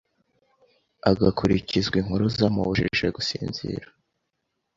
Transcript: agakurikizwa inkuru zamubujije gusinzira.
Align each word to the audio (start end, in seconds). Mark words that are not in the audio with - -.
agakurikizwa 1.09 1.95
inkuru 2.01 2.23
zamubujije 2.37 3.07
gusinzira. 3.15 3.87